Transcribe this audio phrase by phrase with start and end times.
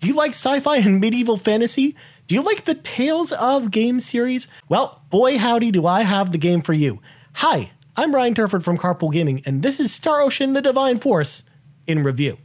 [0.00, 1.94] Do you like sci fi and medieval fantasy?
[2.26, 4.48] Do you like the Tales of game series?
[4.66, 7.02] Well, boy, howdy, do I have the game for you.
[7.34, 11.44] Hi, I'm Ryan Turford from Carpool Gaming, and this is Star Ocean The Divine Force
[11.86, 12.38] in review.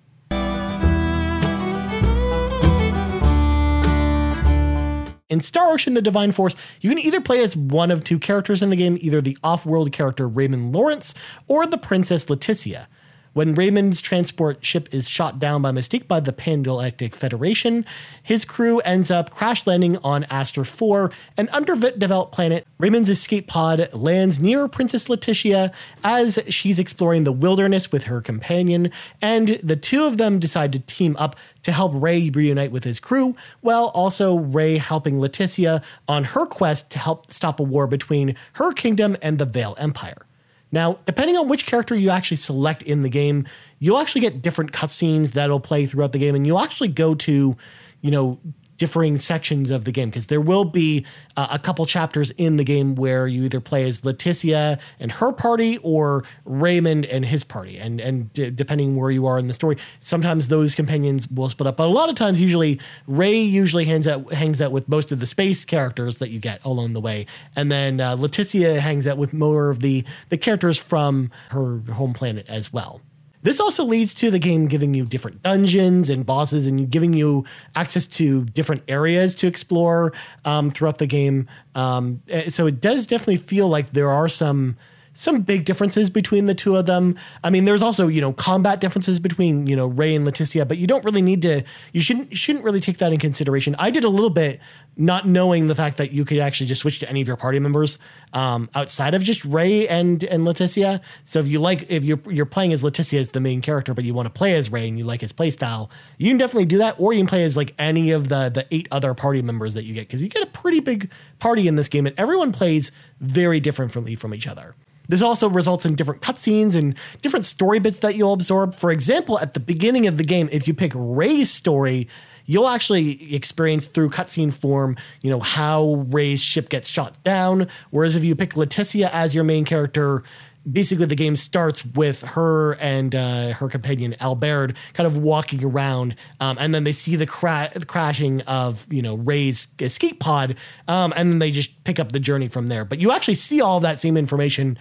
[5.29, 8.61] In Star Ocean The Divine Force, you can either play as one of two characters
[8.61, 11.15] in the game, either the off world character Raymond Lawrence
[11.47, 12.87] or the Princess Laeticia.
[13.35, 17.85] When Raymond's transport ship is shot down by mistake by the Pangalactic Federation,
[18.23, 22.65] his crew ends up crash landing on Aster 4, an underdeveloped planet.
[22.77, 28.89] Raymond's escape pod lands near Princess Laeticia as she's exploring the wilderness with her companion,
[29.21, 33.01] and the two of them decide to team up to help Ray reunite with his
[33.01, 38.37] crew, while also Ray helping Laeticia on her quest to help stop a war between
[38.53, 40.25] her kingdom and the Vale Empire.
[40.71, 43.47] Now, depending on which character you actually select in the game,
[43.79, 47.55] you'll actually get different cutscenes that'll play throughout the game, and you'll actually go to,
[48.01, 48.39] you know,
[48.77, 51.05] differing sections of the game because there will be
[51.37, 55.31] uh, a couple chapters in the game where you either play as Laeticia and her
[55.31, 57.77] party or Raymond and his party.
[57.77, 61.67] And and d- depending where you are in the story sometimes those companions will split
[61.67, 61.77] up.
[61.77, 65.19] But a lot of times usually Ray usually hangs out hangs out with most of
[65.19, 67.25] the space characters that you get along the way.
[67.55, 72.13] And then uh, Laeticia hangs out with more of the the characters from her home
[72.13, 73.01] planet as well
[73.45, 77.45] this also leads to the game giving you different dungeons and bosses and giving you
[77.75, 80.13] access to different areas to explore
[80.45, 81.47] um, throughout the game.
[81.75, 84.77] Um, eh, so it does definitely feel like there are some
[85.15, 87.17] some big differences between the two of them.
[87.43, 90.77] I mean, there's also you know combat differences between you know Ray and Laeticia, but
[90.77, 91.63] you don't really need to.
[91.93, 93.75] You shouldn't shouldn't really take that in consideration.
[93.79, 94.59] I did a little bit
[94.97, 97.59] not knowing the fact that you could actually just switch to any of your party
[97.59, 97.97] members
[98.33, 101.01] um, outside of just Ray and and Laeticia.
[101.23, 104.03] So if you like, if you're you're playing as Laeticia as the main character, but
[104.03, 106.65] you want to play as Ray and you like his play style, you can definitely
[106.65, 106.95] do that.
[106.99, 109.85] Or you can play as like any of the the eight other party members that
[109.85, 112.91] you get because you get a pretty big party in this game, and everyone plays
[113.19, 114.75] very differently from each other.
[115.07, 118.73] This also results in different cutscenes and different story bits that you'll absorb.
[118.73, 122.07] For example, at the beginning of the game, if you pick Ray's story,
[122.45, 127.67] you'll actually experience through cutscene form, you know, how Ray's ship gets shot down.
[127.89, 130.23] Whereas if you pick Laeticia as your main character,
[130.69, 136.15] basically the game starts with her and uh, her companion Albaird kind of walking around,
[136.39, 140.55] um, and then they see the, cra- the, crashing of you know Ray's escape pod,
[140.87, 142.85] um, and then they just pick up the journey from there.
[142.85, 144.77] But you actually see all that same information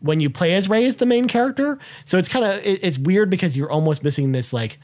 [0.00, 1.78] when you play as Ray as the main character.
[2.04, 4.78] So it's kind of it, it's weird because you're almost missing this like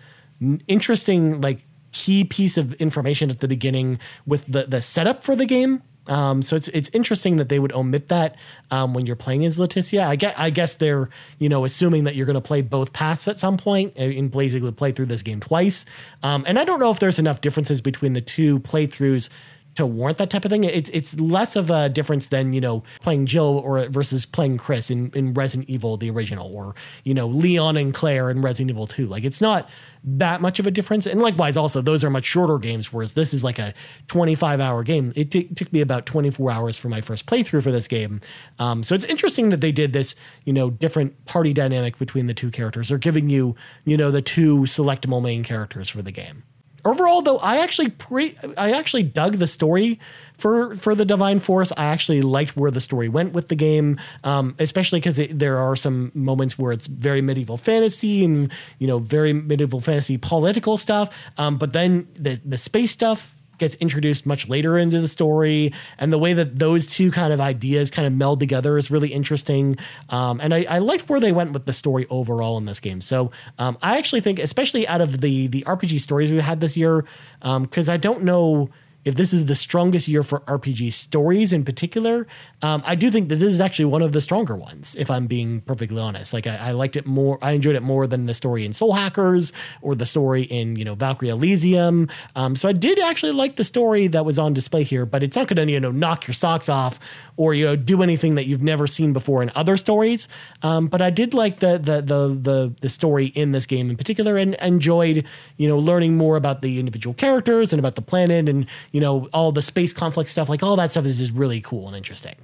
[0.68, 5.46] interesting like key piece of information at the beginning with the the setup for the
[5.46, 5.82] game.
[6.06, 8.36] Um, so it's it's interesting that they would omit that
[8.70, 10.06] um, when you're playing as Laeticia.
[10.06, 11.08] I guess I guess they're
[11.38, 14.72] you know assuming that you're going to play both paths at some point and basically
[14.72, 15.86] play through this game twice.
[16.22, 19.30] Um, and I don't know if there's enough differences between the two playthroughs
[19.74, 20.64] to warrant that type of thing.
[20.64, 24.90] It's it's less of a difference than you know playing Jill or versus playing Chris
[24.90, 26.74] in, in Resident Evil the original, or
[27.04, 29.06] you know Leon and Claire in Resident Evil Two.
[29.06, 29.68] Like it's not
[30.04, 31.06] that much of a difference.
[31.06, 33.72] And likewise, also those are much shorter games, whereas this is like a
[34.08, 35.12] 25 hour game.
[35.16, 38.20] It t- took me about 24 hours for my first playthrough for this game.
[38.58, 40.14] Um, so it's interesting that they did this,
[40.44, 44.22] you know, different party dynamic between the two characters, or giving you, you know, the
[44.22, 46.44] two selectable main characters for the game
[46.84, 49.98] overall though i actually pre i actually dug the story
[50.38, 51.72] for for the divine force.
[51.76, 55.76] I actually liked where the story went with the game um, especially because there are
[55.76, 61.16] some moments where it's very medieval fantasy and you know very medieval fantasy political stuff.
[61.38, 65.72] Um, but then the the space stuff gets introduced much later into the story.
[65.98, 69.12] And the way that those two kind of ideas kind of meld together is really
[69.12, 69.76] interesting.
[70.10, 73.00] Um, and I, I, liked where they went with the story overall in this game.
[73.00, 76.76] So um, i actually think especially out of the the rpg stories we had this
[76.76, 77.04] year
[77.40, 78.68] because um, i don't know
[79.04, 82.26] if this is the strongest year for RPG stories in particular,
[82.62, 85.26] um, I do think that this is actually one of the stronger ones, if I'm
[85.26, 86.32] being perfectly honest.
[86.32, 88.94] Like I, I, liked it more, I enjoyed it more than the story in Soul
[88.94, 92.08] Hackers or the story in, you know, Valkyrie Elysium.
[92.34, 95.36] Um, so I did actually like the story that was on display here, but it's
[95.36, 96.98] not gonna, you know, knock your socks off
[97.36, 100.28] or, you know, do anything that you've never seen before in other stories.
[100.62, 103.96] Um, but I did like the, the the the the story in this game in
[103.96, 105.24] particular and enjoyed,
[105.58, 109.28] you know, learning more about the individual characters and about the planet and you know,
[109.32, 112.36] all the space conflict stuff, like all that stuff is just really cool and interesting.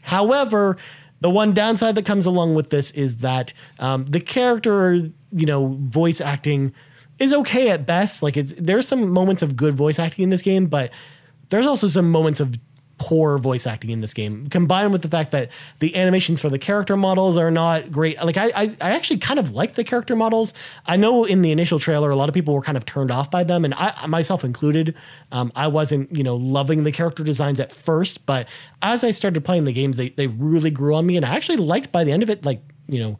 [0.00, 0.78] However,
[1.20, 5.76] the one downside that comes along with this is that um, the character, you know,
[5.82, 6.72] voice acting
[7.18, 8.22] is okay at best.
[8.22, 10.90] Like there's some moments of good voice acting in this game, but
[11.50, 12.58] there's also some moments of
[12.98, 16.58] poor voice acting in this game, combined with the fact that the animations for the
[16.58, 18.22] character models are not great.
[18.22, 20.52] Like I, I, I actually kind of like the character models.
[20.86, 23.30] I know in the initial trailer, a lot of people were kind of turned off
[23.30, 24.94] by them, and I myself included.
[25.32, 28.48] Um, I wasn't, you know, loving the character designs at first, but
[28.82, 31.58] as I started playing the game, they they really grew on me, and I actually
[31.58, 33.18] liked by the end of it, like you know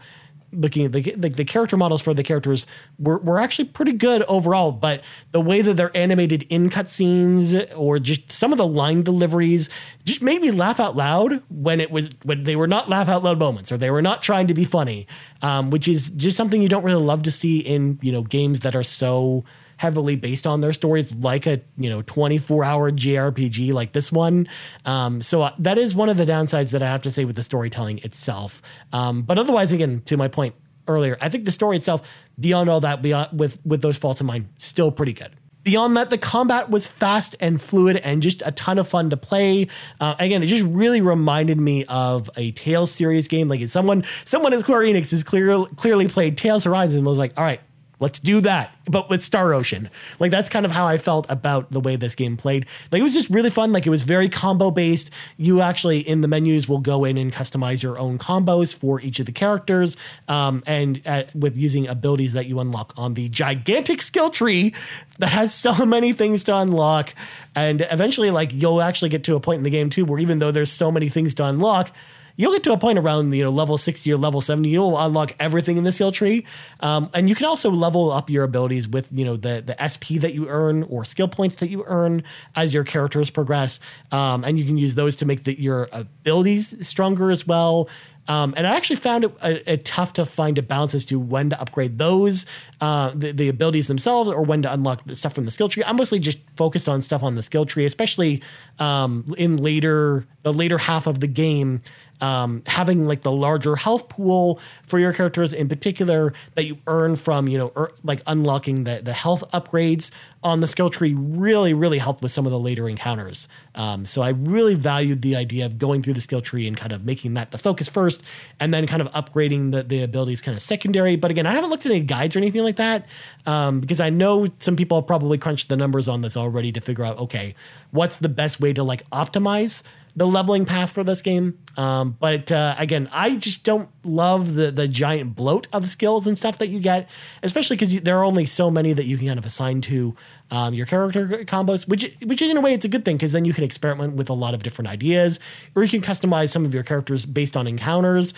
[0.53, 2.67] looking at the, the, the character models for the characters
[2.99, 5.03] were, were actually pretty good overall, but
[5.33, 9.69] the way that they're animated in cutscenes or just some of the line deliveries
[10.05, 13.23] just made me laugh out loud when it was when they were not laugh out
[13.23, 15.07] loud moments or they were not trying to be funny,
[15.43, 18.61] um, which is just something you don't really love to see in you know games
[18.61, 19.45] that are so
[19.79, 24.47] heavily based on their stories, like a you know 24 hour JRPG like this one.
[24.85, 27.37] Um, so uh, that is one of the downsides that I have to say with
[27.37, 28.61] the storytelling itself.
[28.93, 30.55] Um, but otherwise, again, to my point
[30.87, 32.07] earlier, I think the story itself,
[32.39, 35.35] beyond all that, beyond with with those faults in mind, still pretty good.
[35.65, 39.17] Beyond that, the combat was fast and fluid and just a ton of fun to
[39.19, 39.67] play.
[40.01, 43.49] Uh, again, it just really reminded me of a Tales series game.
[43.49, 47.19] Like someone, someone at Square Enix has clear, clearly played Tales of Arise and was
[47.19, 47.61] like, all right,
[48.01, 49.91] Let's do that, but with Star Ocean.
[50.21, 52.67] Like that's kind of how I felt about the way this game played.
[52.93, 53.73] Like it was just really fun.
[53.73, 55.11] Like it was very combo based.
[55.37, 59.19] You actually in the menus will go in and customize your own combos for each
[59.19, 59.97] of the characters,
[60.29, 64.75] um, and uh, with using abilities that you unlock on the gigantic skill tree
[65.19, 67.15] that has so many things to unlock.
[67.57, 70.39] And eventually, like you'll actually get to a point in the game too where even
[70.39, 71.91] though there's so many things to unlock
[72.39, 75.35] you'll get to a point around you know level 60 or level 70 you'll unlock
[75.39, 76.47] everything in the skill tree.
[76.81, 80.17] Um, and you can also level up your abilities with you know the the sp
[80.25, 82.23] that you earn or skill points that you earn
[82.57, 83.81] as your characters progress.
[84.11, 87.89] Um, and you can use those to make the, your abilities stronger as well.
[88.29, 91.19] Um, and I actually found it a, a, tough to find a balance as to
[91.19, 92.45] when to upgrade those,
[92.79, 95.83] uh, the, the, abilities themselves, or when to unlock the stuff from the skill tree.
[95.83, 98.43] I'm mostly just focused on stuff on the skill tree, especially
[98.79, 101.81] um, in later the later half of the game
[102.21, 107.17] um, having like the larger health pool for your characters in particular that you earn
[107.17, 110.11] from you know er, like unlocking the the health upgrades
[110.43, 113.49] on the skill tree really really helped with some of the later encounters.
[113.75, 116.93] Um, so i really valued the idea of going through the skill tree and kind
[116.93, 118.23] of making that the focus first
[118.59, 121.17] and then kind of upgrading the, the abilities kind of secondary.
[121.17, 123.07] But again i haven't looked at any guides or anything like that
[123.47, 126.81] um, because i know some people have probably crunched the numbers on this already to
[126.81, 127.55] figure out okay
[127.91, 129.83] what's the best way to like optimize
[130.17, 131.59] the leveling path for this game.
[131.77, 136.37] Um, but uh, again, I just don't love the the giant bloat of skills and
[136.37, 137.09] stuff that you get,
[137.43, 140.17] especially because there are only so many that you can kind of assign to
[140.51, 141.87] um, your character combos.
[141.87, 144.29] Which which in a way it's a good thing because then you can experiment with
[144.29, 145.39] a lot of different ideas,
[145.77, 148.35] or you can customize some of your characters based on encounters.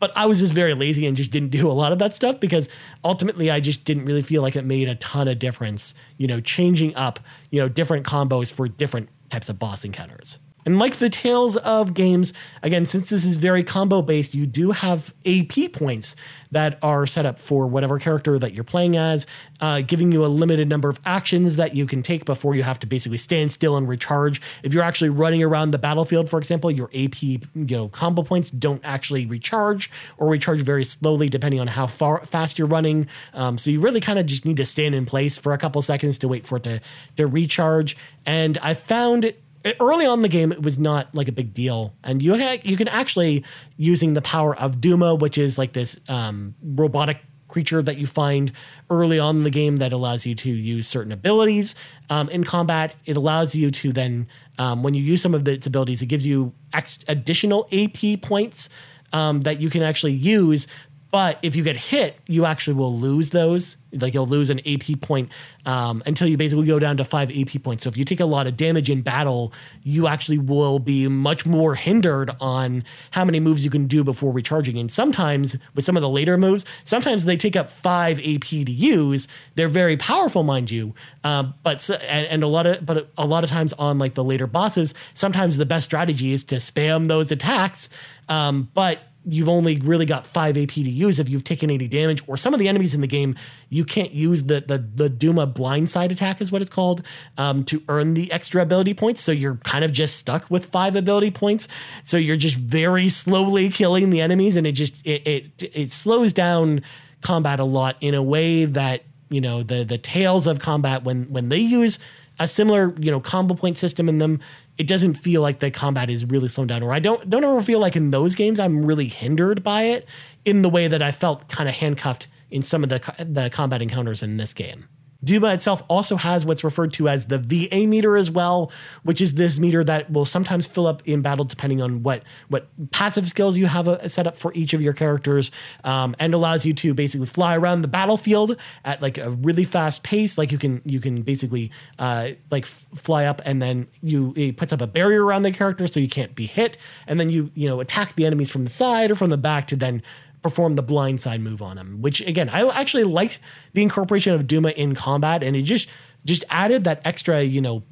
[0.00, 2.38] But I was just very lazy and just didn't do a lot of that stuff
[2.38, 2.68] because
[3.02, 5.94] ultimately I just didn't really feel like it made a ton of difference.
[6.18, 7.20] You know, changing up
[7.50, 10.38] you know different combos for different types of boss encounters.
[10.66, 12.32] And like the Tales of games,
[12.62, 16.16] again, since this is very combo based, you do have AP points
[16.50, 19.26] that are set up for whatever character that you're playing as,
[19.60, 22.78] uh, giving you a limited number of actions that you can take before you have
[22.78, 24.40] to basically stand still and recharge.
[24.62, 28.50] If you're actually running around the battlefield, for example, your AP you know combo points
[28.50, 33.08] don't actually recharge or recharge very slowly depending on how far fast you're running.
[33.34, 35.82] Um, so you really kind of just need to stand in place for a couple
[35.82, 36.80] seconds to wait for it to
[37.16, 37.96] to recharge.
[38.24, 39.34] And I found
[39.80, 41.94] early on in the game it was not like a big deal.
[42.02, 43.44] And you you can actually
[43.76, 47.18] using the power of duma which is like this um, robotic
[47.48, 48.50] creature that you find
[48.90, 51.76] early on in the game that allows you to use certain abilities
[52.10, 52.96] um, in combat.
[53.06, 54.26] It allows you to then
[54.58, 58.68] um, when you use some of its abilities it gives you ex- additional ap points
[59.12, 60.66] um, that you can actually use
[61.14, 63.76] but if you get hit, you actually will lose those.
[63.92, 65.30] Like you'll lose an AP point
[65.64, 67.84] um, until you basically go down to five AP points.
[67.84, 69.52] So if you take a lot of damage in battle,
[69.84, 74.32] you actually will be much more hindered on how many moves you can do before
[74.32, 74.76] recharging.
[74.76, 78.72] And sometimes with some of the later moves, sometimes they take up five AP to
[78.72, 79.28] use.
[79.54, 80.96] They're very powerful, mind you.
[81.22, 84.24] Um, but and, and a lot of but a lot of times on like the
[84.24, 87.88] later bosses, sometimes the best strategy is to spam those attacks.
[88.28, 92.22] Um, but you've only really got 5 AP to use if you've taken 80 damage,
[92.26, 93.36] or some of the enemies in the game,
[93.68, 97.02] you can't use the the, the Duma blindside attack, is what it's called,
[97.38, 99.20] um, to earn the extra ability points.
[99.20, 101.68] So you're kind of just stuck with five ability points.
[102.04, 106.32] So you're just very slowly killing the enemies, and it just it it, it slows
[106.32, 106.82] down
[107.22, 111.24] combat a lot in a way that you know the the Tales of combat when
[111.32, 111.98] when they use
[112.38, 114.40] a similar you know combo point system in them
[114.76, 117.60] it doesn't feel like the combat is really slowed down or i don't don't ever
[117.60, 120.06] feel like in those games i'm really hindered by it
[120.44, 123.82] in the way that i felt kind of handcuffed in some of the the combat
[123.82, 124.88] encounters in this game
[125.24, 128.70] Duma itself also has what's referred to as the VA meter as well,
[129.02, 132.68] which is this meter that will sometimes fill up in battle depending on what what
[132.90, 135.50] passive skills you have uh, set up for each of your characters,
[135.84, 140.02] um, and allows you to basically fly around the battlefield at like a really fast
[140.02, 140.36] pace.
[140.36, 144.56] Like you can you can basically uh, like f- fly up and then you it
[144.56, 146.76] puts up a barrier around the character so you can't be hit,
[147.06, 149.66] and then you you know attack the enemies from the side or from the back
[149.68, 150.02] to then
[150.44, 153.40] perform the blindside move on him, which again, I actually liked
[153.72, 155.88] the incorporation of Duma in combat and it just
[156.24, 157.82] just added that extra, you know,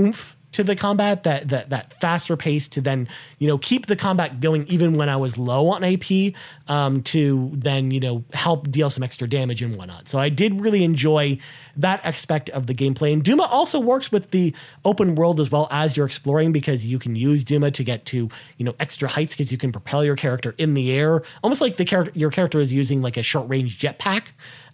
[0.00, 3.96] oomph to the combat, that that that faster pace to then you know keep the
[3.96, 6.34] combat going even when I was low on AP,
[6.68, 10.08] um, to then you know help deal some extra damage and whatnot.
[10.08, 11.38] So I did really enjoy
[11.76, 13.12] that aspect of the gameplay.
[13.12, 16.98] And Duma also works with the open world as well as you're exploring because you
[16.98, 20.16] can use Duma to get to you know extra heights because you can propel your
[20.16, 23.48] character in the air, almost like the character your character is using like a short
[23.48, 24.28] range jetpack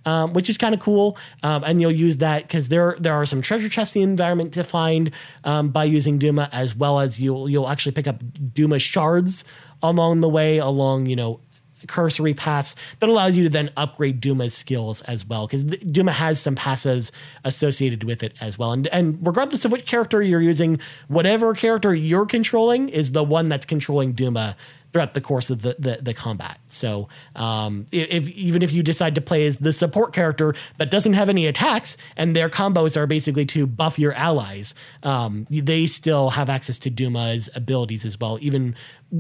[0.05, 1.17] um, which is kind of cool.
[1.43, 4.55] Um, and you'll use that because there there are some treasure chests in the environment
[4.55, 5.11] to find
[5.45, 8.23] um, by using Duma, as well as you'll you'll actually pick up
[8.55, 9.45] Duma shards
[9.83, 11.41] along the way, along you know
[11.89, 16.41] cursory pass that allows you to then upgrade Duma's skills as well because Duma has
[16.41, 17.13] some passes
[17.45, 18.73] associated with it as well.
[18.73, 23.49] And and regardless of which character you're using, whatever character you're controlling is the one
[23.49, 24.57] that's controlling Duma
[24.95, 26.59] throughout the course of the the, the combat.
[26.69, 31.15] So um, if even if you decide to play as the support character that doesn't
[31.15, 34.73] have any attacks and their combos are basically to buff your allies,
[35.03, 38.77] um, they still have access to Duma's abilities as well, even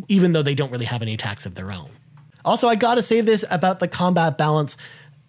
[0.06, 1.90] even though they don't really have any attacks of their own.
[2.44, 4.76] Also, I gotta say this about the combat balance.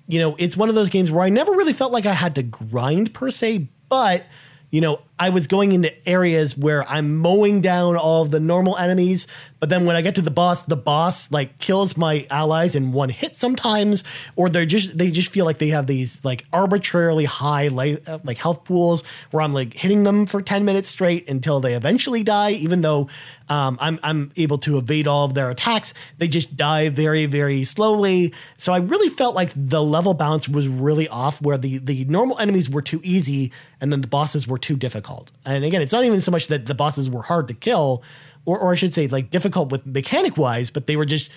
[0.07, 2.35] You know, it's one of those games where I never really felt like I had
[2.35, 4.25] to grind per se, but
[4.71, 8.77] you know, I was going into areas where I'm mowing down all of the normal
[8.77, 9.27] enemies,
[9.61, 12.91] but then when I get to the boss, the boss like kills my allies in
[12.91, 14.03] one hit sometimes,
[14.35, 18.19] or they're just they just feel like they have these like arbitrarily high life, uh,
[18.25, 22.23] like health pools where I'm like hitting them for 10 minutes straight until they eventually
[22.23, 23.07] die, even though
[23.47, 25.93] um, I'm I'm able to evade all of their attacks.
[26.17, 28.33] They just die very very slowly.
[28.57, 32.37] So I really felt like the level balance was really off, where the the normal
[32.37, 35.31] enemies were too easy and then the bosses were too difficult difficult.
[35.45, 38.03] And again, it's not even so much that the bosses were hard to kill,
[38.45, 41.29] or, or I should say, like difficult with mechanic wise, but they were just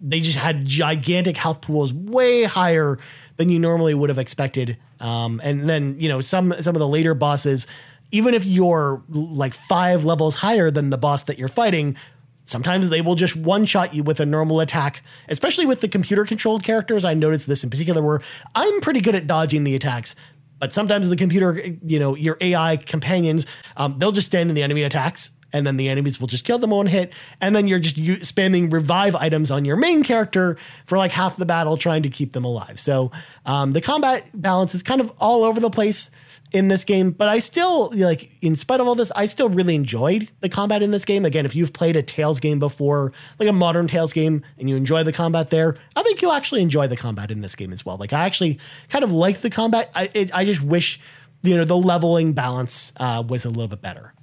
[0.00, 2.98] they just had gigantic health pools way higher
[3.36, 4.76] than you normally would have expected.
[4.98, 7.66] Um, and then you know some some of the later bosses,
[8.10, 11.96] even if you're like five levels higher than the boss that you're fighting,
[12.44, 16.24] sometimes they will just one shot you with a normal attack, especially with the computer
[16.24, 17.04] controlled characters.
[17.04, 18.20] I noticed this in particular where
[18.54, 20.16] I'm pretty good at dodging the attacks,
[20.62, 24.62] but sometimes the computer, you know, your AI companions, um, they'll just stand in the
[24.62, 27.12] enemy attacks and then the enemies will just kill them on hit.
[27.40, 31.46] And then you're just spamming revive items on your main character for like half the
[31.46, 32.78] battle, trying to keep them alive.
[32.78, 33.10] So
[33.44, 36.12] um, the combat balance is kind of all over the place
[36.52, 39.74] in this game, but I still like, in spite of all this, I still really
[39.74, 41.24] enjoyed the combat in this game.
[41.24, 44.76] Again, if you've played a Tales game before, like a modern Tales game, and you
[44.76, 47.86] enjoy the combat there, I think you'll actually enjoy the combat in this game as
[47.86, 47.96] well.
[47.96, 49.90] Like, I actually kind of like the combat.
[49.94, 51.00] I it, I just wish
[51.42, 54.14] you know the leveling balance uh, was a little bit better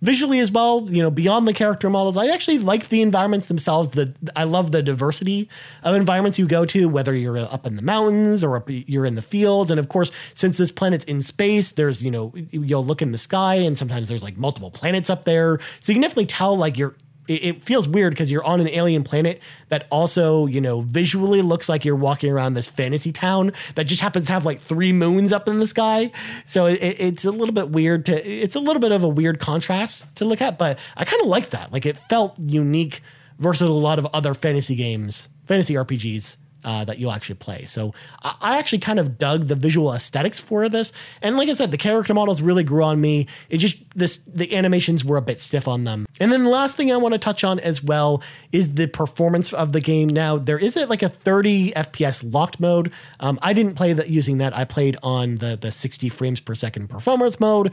[0.00, 3.90] visually as well you know beyond the character models i actually like the environments themselves
[3.90, 5.48] the i love the diversity
[5.82, 9.14] of environments you go to whether you're up in the mountains or up, you're in
[9.14, 9.70] the fields.
[9.70, 13.18] And of course since this planet's in space there's you know you'll look in the
[13.18, 15.58] sky and sometimes there's like multiple planets up there.
[15.80, 16.96] So you can definitely tell like you're
[17.28, 21.42] it, it feels weird because you're on an alien planet that also, you know, visually
[21.42, 24.92] looks like you're walking around this fantasy town that just happens to have like three
[24.92, 26.10] moons up in the sky.
[26.44, 29.38] So it, it's a little bit weird to, it's a little bit of a weird
[29.38, 31.72] contrast to look at, but I kind of like that.
[31.72, 33.02] Like it felt unique
[33.38, 37.64] versus a lot of other fantasy games, fantasy RPGs uh, that you'll actually play.
[37.64, 41.52] So I, I actually kind of dug the visual aesthetics for this, and like I
[41.52, 43.26] said, the character models really grew on me.
[43.48, 46.06] It just this the animations were a bit stiff on them.
[46.20, 48.22] And then the last thing I want to touch on as well
[48.52, 50.08] is the performance of the game.
[50.08, 52.92] Now there is a, like a 30 FPS locked mode.
[53.20, 54.56] Um, I didn't play that using that.
[54.56, 57.72] I played on the the 60 frames per second performance mode,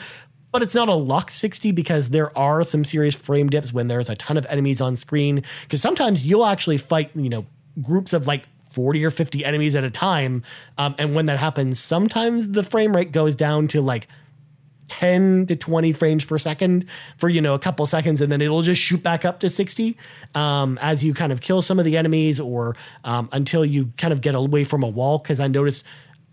[0.51, 4.09] but it's not a lock 60 because there are some serious frame dips when there's
[4.09, 5.43] a ton of enemies on screen.
[5.63, 7.45] Because sometimes you'll actually fight, you know,
[7.81, 8.43] groups of like
[8.75, 10.43] 40 or 50 enemies at a time.
[10.77, 14.07] Um, and when that happens, sometimes the frame rate goes down to like
[14.89, 16.85] 10 to 20 frames per second
[17.17, 19.97] for you know a couple seconds and then it'll just shoot back up to 60
[20.35, 24.13] um, as you kind of kill some of the enemies or um, until you kind
[24.13, 25.83] of get away from a wall because i noticed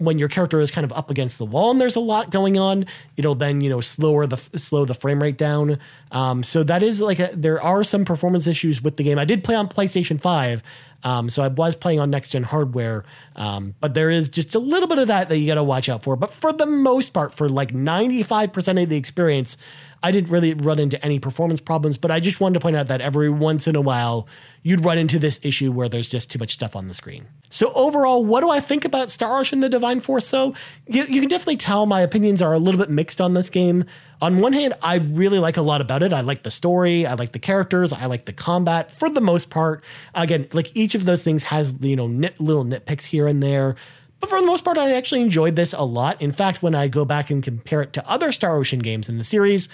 [0.03, 2.59] when your character is kind of up against the wall and there's a lot going
[2.59, 5.79] on, it'll then you know slower the slow the frame rate down.
[6.11, 9.19] Um, so that is like a, there are some performance issues with the game.
[9.19, 10.63] I did play on PlayStation Five,
[11.05, 13.05] Um, so I was playing on next gen hardware,
[13.35, 15.89] um, but there is just a little bit of that that you got to watch
[15.89, 16.17] out for.
[16.17, 19.57] But for the most part, for like 95% of the experience,
[20.03, 22.89] I didn't really run into any performance problems, but I just wanted to point out
[22.89, 24.27] that every once in a while,
[24.63, 27.29] you'd run into this issue where there's just too much stuff on the screen.
[27.51, 30.27] So overall, what do I think about Star Ocean The Divine Force?
[30.27, 30.55] So
[30.87, 33.85] you, you can definitely tell my opinions are a little bit mixed on this game.
[34.21, 36.13] On one hand, I really like a lot about it.
[36.13, 39.51] I like the story, I like the characters, I like the combat for the most
[39.51, 39.85] part.
[40.15, 43.77] Again, like each of those things has, you know, nit, little nitpicks here and there.
[44.23, 46.23] But for the most part, I actually enjoyed this a lot.
[46.23, 49.19] In fact, when I go back and compare it to other Star Ocean games in
[49.19, 49.69] the series,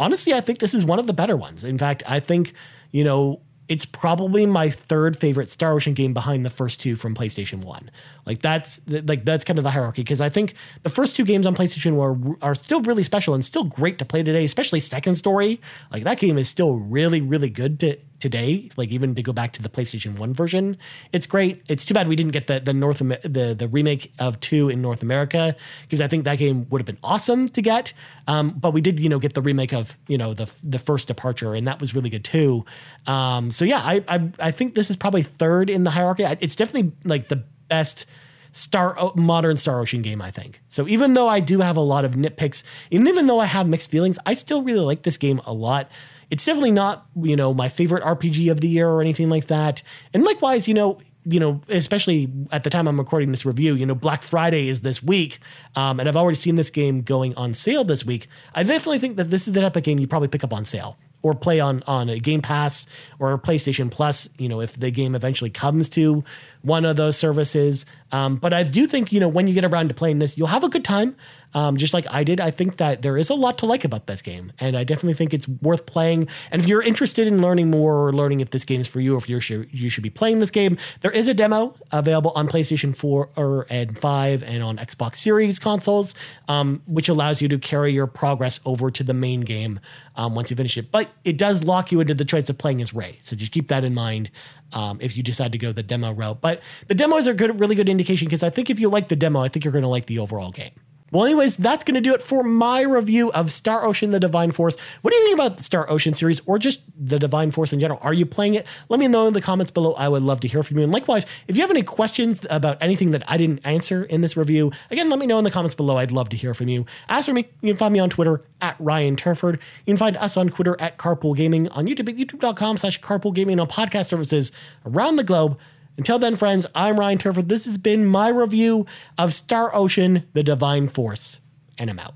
[0.00, 1.62] honestly, I think this is one of the better ones.
[1.62, 2.54] In fact, I think,
[2.90, 7.14] you know, it's probably my third favorite Star Ocean game behind the first two from
[7.14, 7.88] PlayStation 1.
[8.26, 11.46] Like that's like that's kind of the hierarchy because I think the first two games
[11.46, 15.14] on PlayStation were are still really special and still great to play today, especially Second
[15.14, 15.60] Story.
[15.92, 19.52] Like that game is still really really good to today, like even to go back
[19.54, 20.76] to the PlayStation 1 version,
[21.12, 21.62] it's great.
[21.68, 24.80] It's too bad we didn't get the the North the the remake of 2 in
[24.82, 27.92] North America because I think that game would have been awesome to get.
[28.28, 31.08] Um, but we did, you know, get the remake of, you know, the the first
[31.08, 32.64] departure and that was really good too.
[33.06, 36.24] Um, so yeah, I, I I think this is probably third in the hierarchy.
[36.24, 38.06] It's definitely like the best
[38.52, 40.60] Star modern Star Ocean game, I think.
[40.68, 43.68] So even though I do have a lot of nitpicks, and even though I have
[43.68, 45.88] mixed feelings, I still really like this game a lot.
[46.30, 49.82] It's definitely not, you know, my favorite RPG of the year or anything like that.
[50.14, 53.84] And likewise, you know, you know, especially at the time I'm recording this review, you
[53.84, 55.38] know, Black Friday is this week,
[55.76, 58.26] um, and I've already seen this game going on sale this week.
[58.54, 60.64] I definitely think that this is the type of game you probably pick up on
[60.64, 62.86] sale or play on on a Game Pass
[63.18, 64.28] or PlayStation Plus.
[64.38, 66.24] You know, if the game eventually comes to
[66.62, 67.86] one of those services.
[68.12, 70.48] Um, but I do think you know when you get around to playing this, you'll
[70.48, 71.16] have a good time
[71.54, 72.40] um, just like I did.
[72.40, 75.14] I think that there is a lot to like about this game, and I definitely
[75.14, 76.28] think it's worth playing.
[76.50, 79.14] And if you're interested in learning more or learning if this game is for you
[79.14, 82.32] or if you should you should be playing this game, there is a demo available
[82.34, 86.14] on PlayStation 4 or, and 5 and on Xbox Series consoles,
[86.48, 89.80] um, which allows you to carry your progress over to the main game
[90.16, 90.92] um, once you finish it.
[90.92, 93.18] But it does lock you into the choice of playing as Ray.
[93.22, 94.30] so just keep that in mind.
[94.72, 96.40] Um, if you decide to go the demo route.
[96.40, 99.16] But the demos are good, really good indication because I think if you like the
[99.16, 100.70] demo, I think you're going to like the overall game.
[101.10, 104.52] Well, anyways, that's going to do it for my review of Star Ocean The Divine
[104.52, 104.76] Force.
[105.02, 107.80] What do you think about the Star Ocean series or just the Divine Force in
[107.80, 107.98] general?
[108.02, 108.66] Are you playing it?
[108.88, 109.94] Let me know in the comments below.
[109.94, 110.84] I would love to hear from you.
[110.84, 114.36] And likewise, if you have any questions about anything that I didn't answer in this
[114.36, 115.96] review, again, let me know in the comments below.
[115.96, 116.86] I'd love to hear from you.
[117.08, 119.58] As for me, you can find me on Twitter at Ryan Turford.
[119.86, 123.34] You can find us on Twitter at Carpool Gaming, on YouTube at youtube.com slash carpool
[123.34, 124.52] gaming, on podcast services
[124.86, 125.58] around the globe.
[125.96, 127.48] Until then, friends, I'm Ryan Turford.
[127.48, 128.86] This has been my review
[129.18, 131.40] of Star Ocean The Divine Force,
[131.78, 132.14] and I'm out.